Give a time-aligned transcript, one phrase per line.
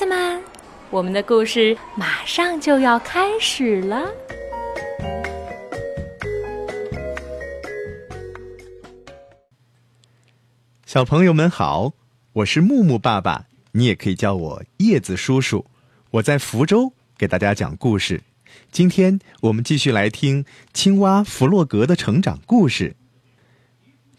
[0.00, 0.42] 子们，
[0.88, 4.10] 我们的故事马上就要开始了。
[10.86, 11.92] 小朋友们好，
[12.32, 15.66] 我是木木爸爸，你也可以叫我叶子叔叔。
[16.12, 18.22] 我在福州给大家讲故事。
[18.72, 22.96] 今天我们继续来听青蛙弗洛格的成长故事。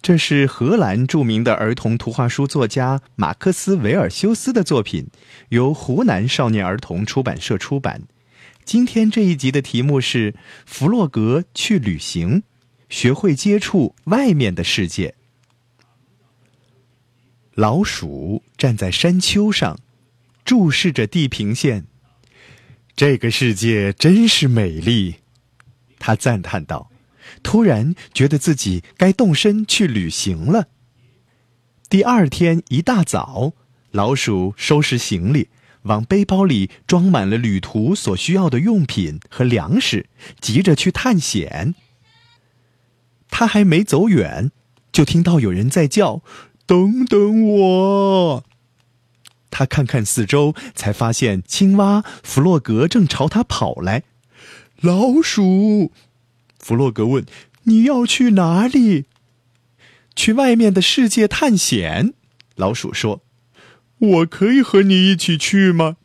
[0.02, 5.08] 这是荷兰著名的儿童图画书作家马克思·维尔修斯的作品，
[5.50, 8.02] 由湖南少年儿童出版社出版。
[8.66, 10.34] 今天这一集的题目是
[10.66, 12.42] “弗洛格去旅行，
[12.90, 15.14] 学会接触外面的世界”。
[17.54, 19.78] 老鼠站在山丘上，
[20.44, 21.86] 注视着地平线。
[22.96, 25.18] 这个世界真是美丽，
[26.00, 26.91] 他赞叹道。
[27.44, 30.68] 突然觉得自己该动身去旅行了。
[31.90, 33.54] 第二天一大早，
[33.92, 35.50] 老鼠收拾行李，
[35.84, 40.08] 往背包里装满了旅途所需要的用品和粮食，
[40.40, 41.76] 急着去探险。
[43.30, 44.52] 他还没走远，
[44.92, 46.22] 就听到有人在叫。
[46.66, 48.44] 等等我！
[49.50, 54.04] 他看看四周，才发现青蛙弗洛格正朝他跑来。
[54.80, 55.92] 老鼠，
[56.62, 57.26] 弗洛格问
[57.66, 59.06] ：“你要去哪里
[60.16, 62.14] ？”“去外面的世界探险。”
[62.56, 63.24] 老鼠说。
[63.98, 65.98] “我可以和你一起去吗？”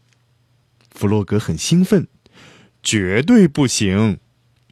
[0.91, 2.09] 弗洛格很兴奋。
[2.83, 4.19] “绝对不行！”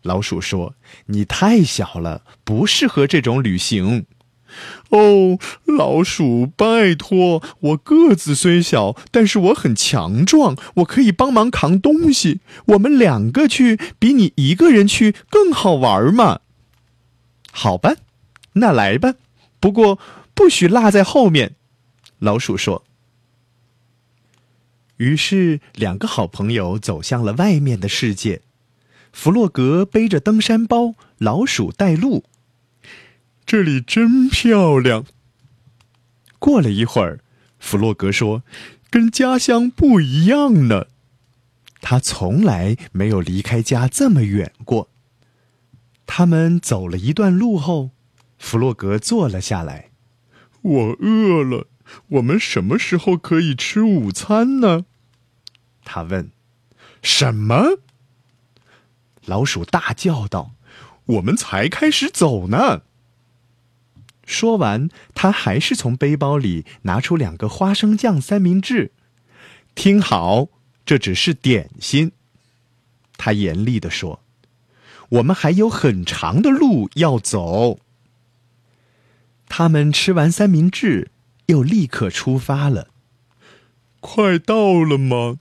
[0.02, 0.74] 老鼠说
[1.06, 4.06] ，“你太小了，不适合这种旅行。”
[4.90, 7.42] 哦，老鼠，拜托！
[7.60, 12.40] 我个子虽小，但是我很强壮，我可以帮忙扛东西。
[12.66, 16.40] 我们两个去，比你一个人去更好玩嘛。
[17.50, 17.96] 好吧，
[18.54, 19.14] 那来吧。
[19.60, 19.98] 不过
[20.34, 21.54] 不许落在后面。
[22.18, 22.84] 老鼠说。
[24.98, 28.42] 于是，两个好朋友走向了外面的世界。
[29.12, 32.24] 弗洛格背着登山包，老鼠带路。
[33.54, 35.06] 这里真漂亮。
[36.40, 37.20] 过了一会儿，
[37.60, 38.42] 弗洛格说
[38.90, 40.86] ：“跟家乡不一样呢。
[41.80, 44.90] 他从来没有离开家这么远过。”
[46.04, 47.90] 他们走了一段路后，
[48.38, 49.90] 弗洛格坐了下来。
[50.62, 51.68] “我饿了，
[52.08, 54.86] 我们什么时候可以吃午餐呢？”
[55.86, 56.32] 他问。
[57.02, 57.78] “什么？”
[59.24, 60.56] 老鼠大叫道
[61.06, 62.82] ，“我们才开始走呢。”
[64.26, 68.92] 说完，他还是从背包里拿出两个花生酱三明治。
[69.74, 70.48] 听好，
[70.86, 72.12] 这只是点心。
[73.16, 74.22] 他严厉地说
[75.10, 77.80] ：“我们还有很长的路要走。”
[79.48, 81.10] 他们吃完三明治，
[81.46, 82.88] 又立刻出发了。
[84.00, 85.38] 快到了吗？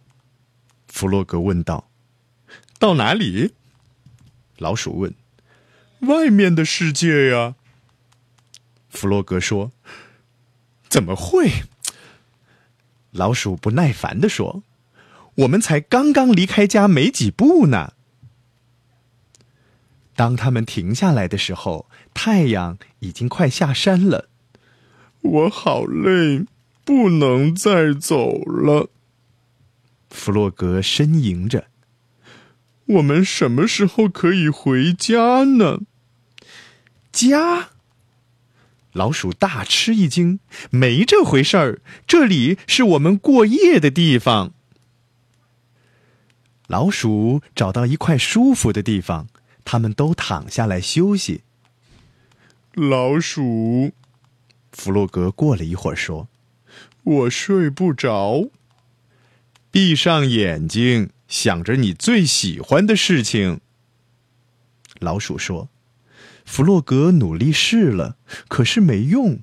[0.87, 1.89] 弗洛格问道。
[2.77, 3.53] “到哪里？”
[4.57, 5.15] 老鼠问。
[6.01, 7.55] “外面的世界呀。”
[8.93, 9.71] 弗洛格说
[10.87, 11.49] ：“怎么会？”
[13.09, 14.63] 老鼠不耐烦地说
[15.35, 17.93] ：“我们才刚刚离开家没几步呢。”
[20.15, 24.29] 当他们停下来的时候，太阳已经快下山了。
[25.21, 26.45] 我好累，
[26.85, 28.91] 不能再走了。
[30.11, 31.65] 弗洛格呻吟着
[32.85, 35.79] ：“我们什么时候可以回家呢？”
[37.11, 37.72] 家。
[38.93, 40.39] 老鼠大吃一惊，
[40.69, 44.53] 没这回事儿，这里是我们过夜的地方。
[46.67, 49.27] 老鼠找到一块舒服的地方，
[49.65, 51.41] 他们都躺下来休息。
[52.75, 53.91] 老鼠，
[54.71, 56.27] 弗洛格过了一会儿说
[57.03, 58.49] ：“我睡不着。”
[59.71, 63.59] 闭上眼睛，想着你最喜欢的事情。
[64.99, 65.69] 老鼠说。
[66.45, 68.17] 弗洛格努力试了，
[68.47, 69.39] 可是没用。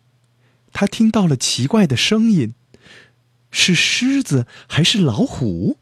[0.73, 2.55] 他听到了奇怪的声音，
[3.50, 5.79] 是狮子还是老虎？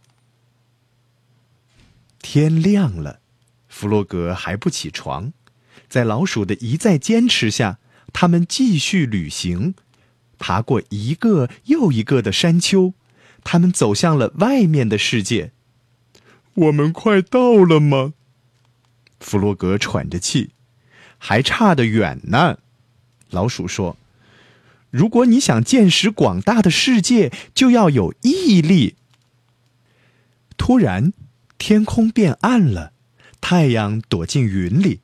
[2.23, 3.21] 天亮了，
[3.69, 5.33] 弗洛格还不起床。
[5.89, 7.79] 在老鼠的一再坚持下，
[8.13, 9.75] 他们继续旅行，
[10.39, 12.95] 爬过一个又一个的山丘。
[13.45, 15.53] 他们走向了外面的世界。
[16.55, 18.15] 我们快到了吗？
[19.21, 20.51] 弗洛格喘着气。
[21.19, 22.59] 还差得远呢，
[23.31, 23.97] 老鼠说
[24.91, 28.95] ：“如果你想见识广大的世界，就要有毅力。”
[30.57, 31.13] 突然，
[31.59, 32.93] 天空变暗了，
[33.41, 35.01] 太阳躲进云里，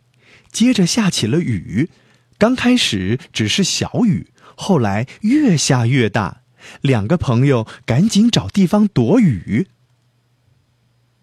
[0.51, 1.91] 接着下起了雨。
[2.39, 4.27] 刚开始只是小雨，
[4.57, 6.43] 后来越下越大，
[6.81, 9.69] 两个朋友赶紧找地方躲雨。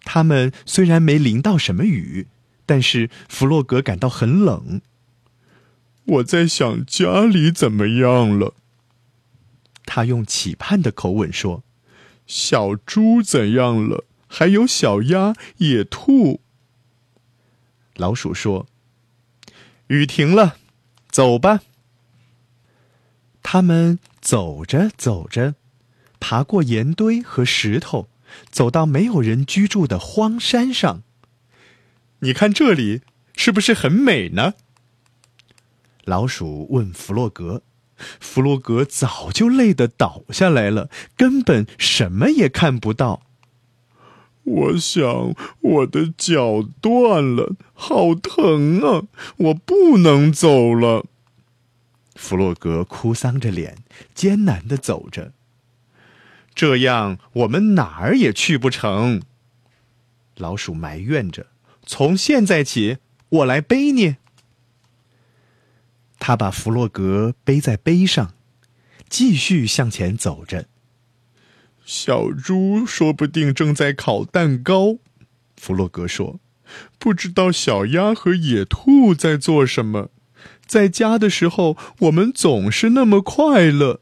[0.04, 2.26] 他们虽然没淋到什么雨，
[2.66, 4.80] 但是弗洛格感到很冷。
[6.04, 8.54] 我在想家里怎么样了。
[9.84, 11.62] 他用期盼的口吻说
[12.26, 14.04] ：“小猪怎样了？
[14.26, 16.40] 还有小鸭、野兔。”
[17.96, 18.66] 老鼠说
[19.88, 20.56] ：“雨停了，
[21.10, 21.60] 走吧。”
[23.42, 25.56] 他们走着走着，
[26.18, 28.08] 爬过岩堆和石头，
[28.50, 31.02] 走到没有人居住的荒山上。
[32.24, 33.02] 你看这里
[33.34, 34.54] 是不是很美呢？
[36.04, 37.62] 老鼠问弗洛格。
[38.20, 43.22] 弗洛格早就累得倒下来了，根本什么也看不到。
[44.44, 49.06] 我想我的脚断了，好疼啊！
[49.36, 51.04] 我不能走了。
[52.14, 53.78] 弗洛格哭丧着脸，
[54.14, 55.32] 艰难的走着。
[56.54, 59.22] 这样我们哪儿也去不成。
[60.36, 61.46] 老鼠埋怨着
[61.84, 62.98] ：“从现在起，
[63.28, 64.16] 我来背你。”
[66.18, 68.34] 他把弗洛格背在背上，
[69.08, 70.66] 继续向前走着。
[71.84, 74.98] 小猪说不定正在烤蛋糕，
[75.56, 76.38] 弗洛格说
[76.98, 80.10] ：“不知道小鸭和野兔在做什么。
[80.64, 84.00] 在家的时候，我们总是那么快乐。”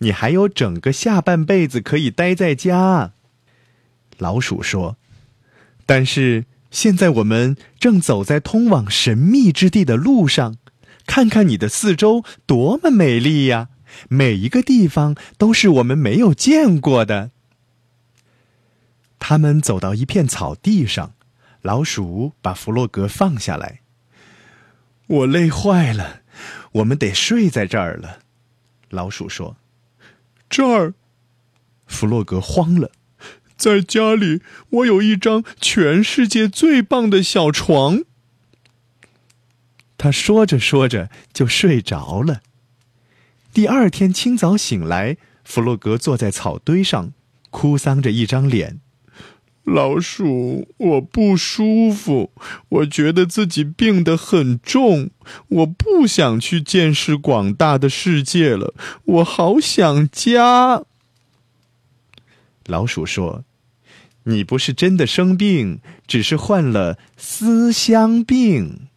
[0.00, 3.12] 你还有整个下半辈子可以待在家，
[4.16, 4.96] 老鼠说。
[5.86, 10.56] 但是现在我们正走在通往神秘之地的路上，
[11.06, 13.68] 看看你的四周多么美丽呀！
[14.08, 17.30] 每一个地方都是我们没有见过的。
[19.18, 21.14] 他们走到一片草地上，
[21.62, 23.80] 老鼠把弗洛格放下来。
[25.06, 26.22] 我累坏了，
[26.72, 28.18] 我们得睡在这儿了。
[28.90, 29.56] 老鼠说
[30.50, 30.94] ：“这儿。”
[31.86, 32.90] 弗洛格慌了，
[33.56, 38.02] 在家里我有一张全世界最棒的小床。
[39.98, 42.42] 他说着说着就睡着了。
[43.52, 47.12] 第二天清早醒来，弗洛格坐在草堆上，
[47.50, 48.80] 哭丧着一张脸。
[49.64, 52.30] 老鼠，我不舒服，
[52.68, 55.10] 我觉得自己病得很重，
[55.48, 58.74] 我不想去见识广大的世界了，
[59.04, 60.84] 我好想家。
[62.66, 63.44] 老鼠说
[64.24, 68.88] ：“你不是真的生病，只是患了思乡病。”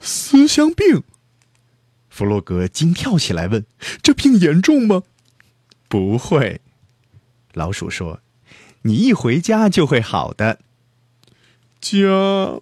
[0.00, 1.02] 思乡病。
[2.08, 3.66] 弗洛格惊跳起来，问
[4.02, 5.02] ：“这病严重吗
[5.88, 6.60] ？”“不会。”
[7.52, 8.20] 老鼠说
[8.82, 10.60] ，“你一回家就会好的。”
[11.80, 12.60] 家。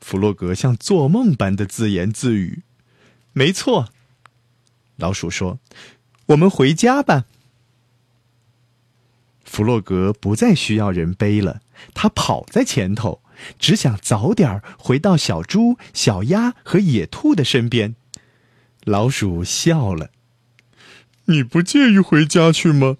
[0.00, 2.62] 弗洛格像做梦般的自言自语。
[3.32, 3.88] “没错。”
[4.96, 5.58] 老鼠说
[6.26, 7.24] ，“我们回家吧。”
[9.44, 11.60] 弗洛格不再需要人背了，
[11.94, 13.22] 他跑在前头，
[13.58, 17.94] 只想早点回到小猪、小鸭和野兔的身边。
[18.84, 20.10] 老鼠笑了。
[21.26, 22.96] “你不介意回家去吗？”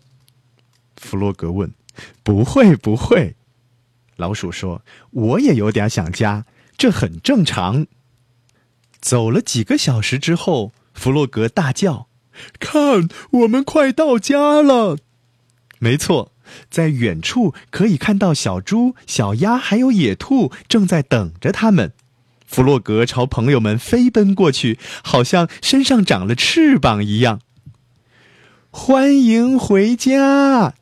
[0.96, 1.72] 弗洛格问。
[2.22, 3.36] “不会，不会。”
[4.16, 7.86] 老鼠说，“我也有点想家，这很正常。”
[9.00, 12.08] 走了几个小时之后，弗洛格大叫
[12.58, 14.98] ：“看，我们快到家了！”
[15.78, 16.32] 没错，
[16.70, 21.92] 在远处可以看到小猪、小鸭还有野兔正在等着他们。
[22.46, 27.40] 弗洛格朝朋友们飞奔过去，好像身上长了翅膀一样。
[28.70, 30.74] 欢迎回家！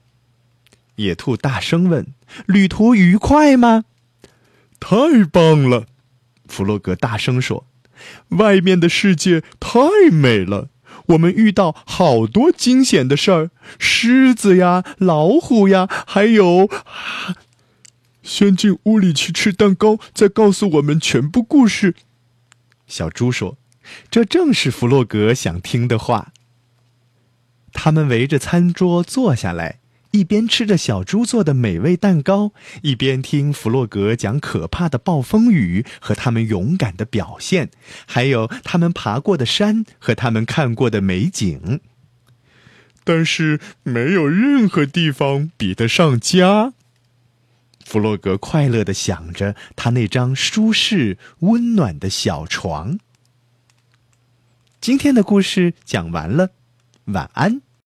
[0.97, 2.09] 野兔大声问
[2.47, 3.85] ：“旅途愉快吗
[4.79, 5.87] ？”“太棒了！”
[6.47, 7.67] 弗洛格大声说
[8.37, 9.79] ，“外面的世界太
[10.11, 10.69] 美了，
[11.07, 16.69] 我们遇到好多惊险的事儿，狮子呀，老虎呀，还有……”
[18.23, 21.97] 先进屋里去吃蛋糕，再告诉我们全部故事。
[22.87, 23.59] 小猪说
[24.11, 26.33] ：“这正是弗洛格想听的话。”
[27.75, 29.81] 他们围着餐桌坐下来，
[30.13, 32.53] 一边吃着小猪做的美味蛋糕，
[32.83, 37.71] 一边听弗洛格讲可怕的暴风雨和他们勇敢的表现，
[38.07, 41.81] 还有他们爬过的山和他们看过的美景。
[43.05, 46.75] 但是，没有任何地方比得上家。
[47.85, 52.99] 弗洛格快乐的想着他那张舒适温暖的小床。
[54.81, 56.51] 今天的故事讲完了，
[57.07, 57.63] 晚安。